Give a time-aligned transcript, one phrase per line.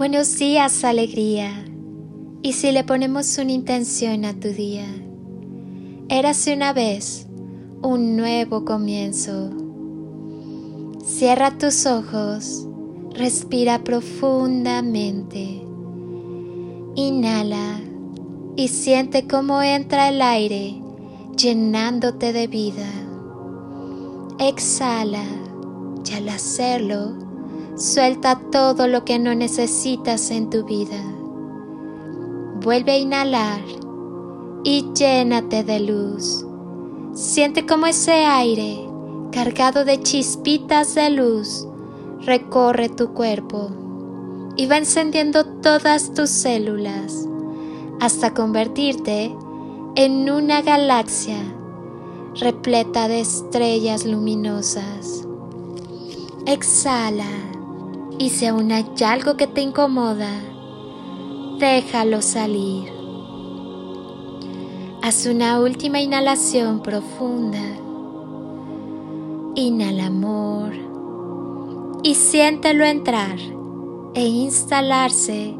[0.00, 1.62] Buenos días, alegría.
[2.40, 4.86] Y si le ponemos una intención a tu día,
[6.08, 7.26] érase una vez
[7.82, 9.50] un nuevo comienzo.
[11.04, 12.66] Cierra tus ojos,
[13.12, 15.62] respira profundamente,
[16.94, 17.82] inhala
[18.56, 20.80] y siente cómo entra el aire
[21.36, 22.88] llenándote de vida.
[24.38, 25.26] Exhala
[26.10, 27.29] y al hacerlo,
[27.76, 31.02] suelta todo lo que no necesitas en tu vida.
[32.62, 33.60] Vuelve a inhalar
[34.64, 36.44] y llénate de luz.
[37.14, 38.86] Siente como ese aire,
[39.32, 41.66] cargado de chispitas de luz,
[42.20, 43.70] recorre tu cuerpo
[44.56, 47.26] y va encendiendo todas tus células
[48.00, 49.34] hasta convertirte
[49.94, 51.38] en una galaxia
[52.34, 55.26] repleta de estrellas luminosas.
[56.46, 57.49] Exhala
[58.20, 60.28] y si aún hay algo que te incomoda,
[61.58, 62.92] déjalo salir.
[65.00, 67.62] Haz una última inhalación profunda.
[69.54, 70.74] Inhala amor
[72.02, 73.38] y siéntelo entrar
[74.12, 75.56] e instalarse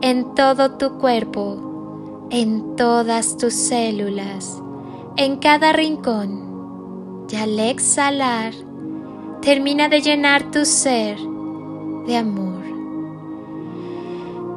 [0.00, 1.68] en todo tu cuerpo
[2.30, 4.62] en todas tus células,
[5.16, 7.26] en cada rincón.
[7.30, 8.54] Y al exhalar,
[9.42, 11.18] termina de llenar tu ser
[12.08, 12.64] de amor.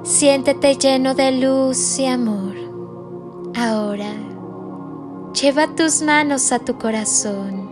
[0.04, 2.56] Siéntete lleno de luz y amor.
[3.56, 4.14] Ahora,
[5.40, 7.70] lleva tus manos a tu corazón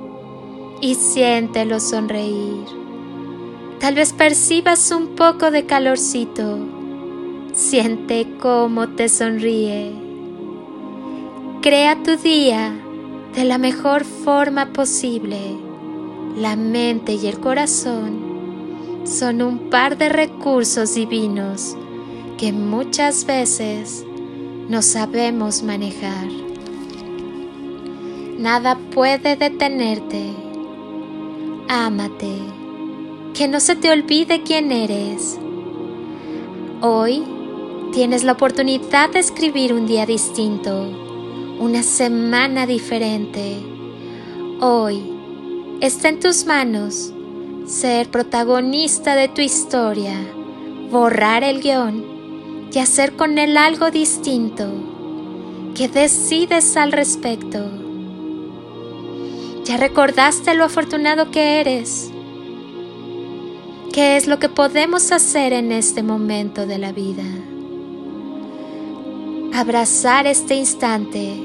[0.82, 2.66] y siéntelo sonreír.
[3.80, 6.60] Tal vez percibas un poco de calorcito
[7.54, 9.92] Siente cómo te sonríe.
[11.62, 12.74] Crea tu día
[13.36, 15.58] de la mejor forma posible.
[16.38, 18.29] La mente y el corazón
[19.06, 21.76] son un par de recursos divinos
[22.38, 24.06] que muchas veces
[24.68, 26.28] no sabemos manejar.
[28.38, 30.34] Nada puede detenerte.
[31.68, 32.36] Ámate.
[33.34, 35.38] Que no se te olvide quién eres.
[36.82, 37.24] Hoy
[37.94, 40.88] Tienes la oportunidad de escribir un día distinto,
[41.60, 43.58] una semana diferente.
[44.62, 45.02] Hoy
[45.82, 47.12] está en tus manos
[47.70, 50.16] ser protagonista de tu historia,
[50.90, 54.66] borrar el guion y hacer con él algo distinto.
[55.76, 57.70] ¿Qué decides al respecto?
[59.66, 62.10] ¿Ya recordaste lo afortunado que eres?
[63.94, 67.24] ¿Qué es lo que podemos hacer en este momento de la vida?
[69.52, 71.36] abrazar este instante,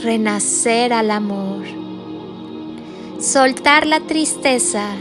[0.00, 1.64] renacer al amor,
[3.18, 4.94] soltar la tristeza,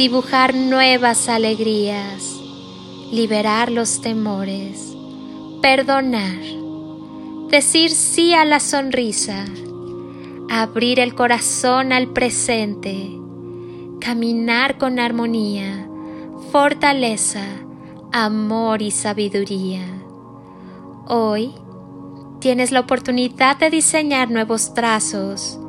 [0.00, 2.40] dibujar nuevas alegrías,
[3.12, 4.96] liberar los temores,
[5.60, 6.40] perdonar,
[7.50, 9.44] decir sí a la sonrisa,
[10.48, 13.10] abrir el corazón al presente,
[14.00, 15.86] caminar con armonía,
[16.50, 17.44] fortaleza,
[18.10, 19.84] amor y sabiduría.
[21.08, 21.52] Hoy
[22.38, 25.60] tienes la oportunidad de diseñar nuevos trazos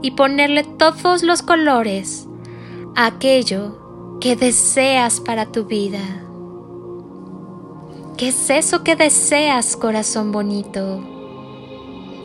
[0.00, 2.28] y ponerle todos los colores
[2.94, 6.00] aquello que deseas para tu vida.
[8.16, 11.00] ¿Qué es eso que deseas, corazón bonito?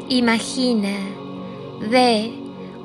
[0.09, 0.95] Imagina,
[1.89, 2.33] ve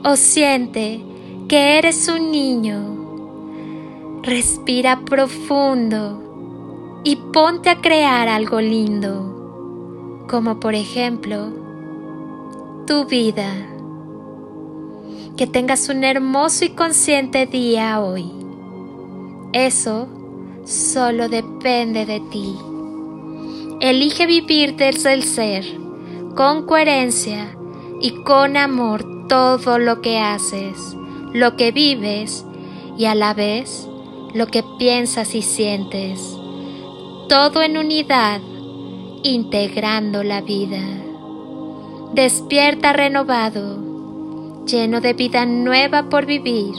[0.05, 1.05] o siente
[1.49, 4.21] que eres un niño.
[4.23, 9.35] Respira profundo y ponte a crear algo lindo
[10.29, 11.53] como por ejemplo
[12.87, 13.74] tu vida.
[15.37, 18.31] Que tengas un hermoso y consciente día hoy.
[19.53, 20.09] Eso
[20.65, 22.57] solo depende de ti.
[23.81, 25.65] Elige vivir desde el ser,
[26.37, 27.57] con coherencia
[28.01, 30.97] y con amor todo lo que haces,
[31.33, 32.45] lo que vives
[32.97, 33.89] y a la vez
[34.35, 36.37] lo que piensas y sientes.
[37.29, 38.41] Todo en unidad
[39.23, 40.83] integrando la vida.
[42.13, 43.84] Despierta renovado,
[44.67, 46.75] lleno de vida nueva por vivir,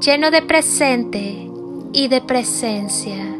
[0.00, 1.50] lleno de presente
[1.92, 3.36] y de presencia,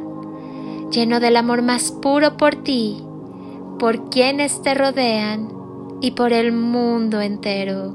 [0.91, 3.03] lleno del amor más puro por ti,
[3.79, 5.49] por quienes te rodean
[6.00, 7.93] y por el mundo entero.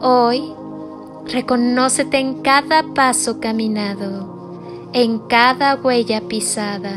[0.00, 0.52] Hoy,
[1.26, 6.96] reconócete en cada paso caminado, en cada huella pisada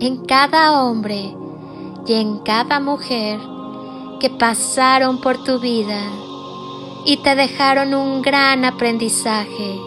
[0.00, 1.34] en cada hombre
[2.06, 3.38] y en cada mujer
[4.24, 6.00] que pasaron por tu vida
[7.04, 9.78] y te dejaron un gran aprendizaje.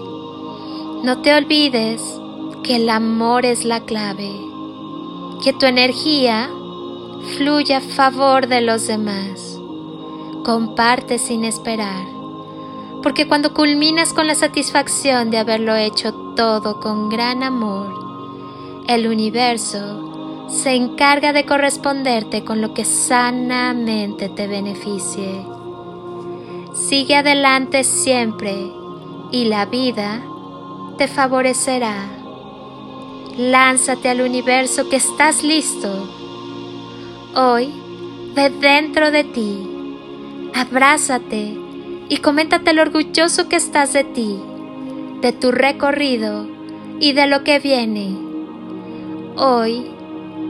[1.01, 2.03] No te olvides
[2.61, 4.31] que el amor es la clave,
[5.43, 6.51] que tu energía
[7.35, 9.59] fluye a favor de los demás.
[10.45, 12.05] Comparte sin esperar,
[13.01, 20.06] porque cuando culminas con la satisfacción de haberlo hecho todo con gran amor, el universo
[20.47, 25.45] se encarga de corresponderte con lo que sanamente te beneficie.
[26.73, 28.55] Sigue adelante siempre
[29.31, 30.21] y la vida
[30.97, 32.05] te favorecerá.
[33.37, 36.09] Lánzate al universo que estás listo.
[37.35, 37.71] Hoy,
[38.33, 41.57] ve dentro de ti, abrázate
[42.09, 44.39] y coméntate lo orgulloso que estás de ti,
[45.21, 46.47] de tu recorrido
[46.99, 48.15] y de lo que viene.
[49.35, 49.96] Hoy,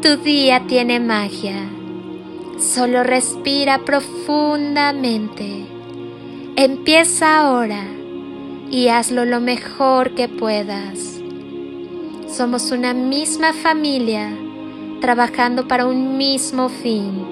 [0.01, 1.69] tu día tiene magia.
[2.59, 5.65] Solo respira profundamente.
[6.55, 7.83] Empieza ahora
[8.69, 11.19] y hazlo lo mejor que puedas.
[12.27, 14.29] Somos una misma familia
[15.01, 17.25] trabajando para un mismo fin.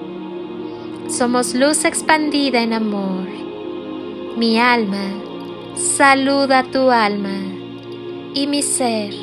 [1.08, 3.28] Somos luz expandida en amor.
[4.36, 5.10] Mi alma
[5.76, 7.38] saluda tu alma
[8.34, 9.14] y mi ser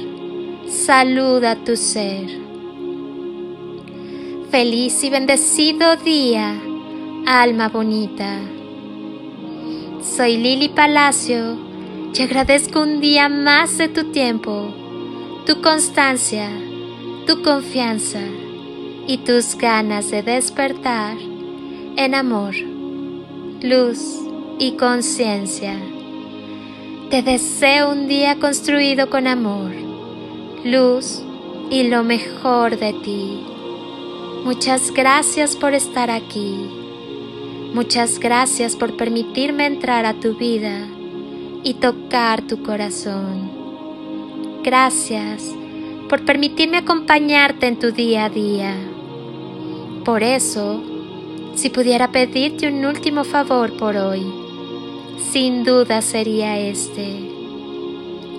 [0.68, 2.43] saluda tu ser.
[4.54, 6.54] Feliz y bendecido día,
[7.26, 8.38] alma bonita.
[10.00, 11.58] Soy Lili Palacio
[12.14, 14.72] y agradezco un día más de tu tiempo,
[15.48, 16.52] tu constancia,
[17.26, 18.22] tu confianza
[19.08, 21.18] y tus ganas de despertar
[21.96, 22.54] en amor,
[23.60, 24.20] luz
[24.60, 25.80] y conciencia.
[27.10, 29.72] Te deseo un día construido con amor,
[30.64, 31.24] luz
[31.72, 33.53] y lo mejor de ti.
[34.44, 36.70] Muchas gracias por estar aquí.
[37.74, 40.86] Muchas gracias por permitirme entrar a tu vida
[41.64, 43.50] y tocar tu corazón.
[44.62, 45.50] Gracias
[46.10, 48.76] por permitirme acompañarte en tu día a día.
[50.04, 50.84] Por eso,
[51.56, 54.26] si pudiera pedirte un último favor por hoy,
[55.32, 57.30] sin duda sería este.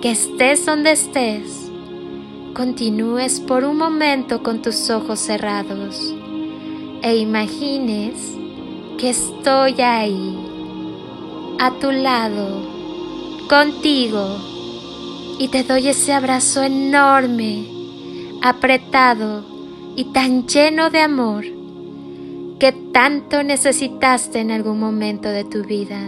[0.03, 1.64] Que estés donde estés,
[2.55, 6.15] continúes por un momento con tus ojos cerrados
[7.03, 8.33] e imagines
[8.97, 10.39] que estoy ahí,
[11.59, 12.61] a tu lado
[13.49, 14.37] contigo
[15.37, 17.67] y te doy ese abrazo enorme,
[18.41, 19.43] apretado
[19.97, 21.43] y tan lleno de amor
[22.57, 25.99] que tanto necesitaste en algún momento de tu vida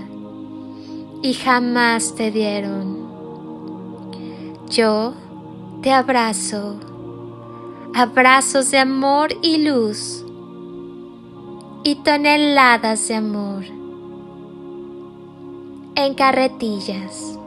[1.22, 3.06] y jamás te dieron.
[4.70, 5.14] Yo
[5.88, 6.76] te abrazo,
[7.96, 10.26] abrazos de amor y luz
[11.86, 13.64] y toneladas de amor
[15.96, 17.40] en carretillas.